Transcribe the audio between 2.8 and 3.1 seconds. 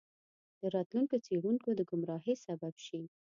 شي.